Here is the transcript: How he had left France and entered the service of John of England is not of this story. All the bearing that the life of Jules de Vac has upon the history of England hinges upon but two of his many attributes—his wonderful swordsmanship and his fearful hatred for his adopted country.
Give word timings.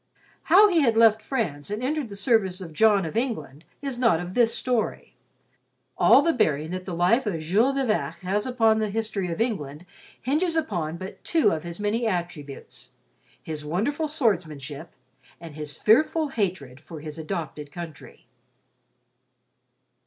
How 0.45 0.67
he 0.67 0.79
had 0.81 0.97
left 0.97 1.21
France 1.21 1.69
and 1.69 1.83
entered 1.83 2.09
the 2.09 2.15
service 2.15 2.59
of 2.59 2.73
John 2.73 3.05
of 3.05 3.15
England 3.15 3.65
is 3.83 3.99
not 3.99 4.19
of 4.19 4.33
this 4.33 4.51
story. 4.51 5.15
All 5.95 6.23
the 6.23 6.33
bearing 6.33 6.71
that 6.71 6.85
the 6.85 6.95
life 6.95 7.27
of 7.27 7.39
Jules 7.39 7.75
de 7.75 7.85
Vac 7.85 8.19
has 8.21 8.47
upon 8.47 8.79
the 8.79 8.89
history 8.89 9.29
of 9.31 9.39
England 9.39 9.85
hinges 10.19 10.55
upon 10.55 10.97
but 10.97 11.23
two 11.23 11.51
of 11.51 11.61
his 11.61 11.79
many 11.79 12.07
attributes—his 12.07 13.63
wonderful 13.63 14.07
swordsmanship 14.07 14.89
and 15.39 15.53
his 15.53 15.77
fearful 15.77 16.29
hatred 16.29 16.79
for 16.81 16.99
his 17.01 17.19
adopted 17.19 17.71
country. 17.71 18.25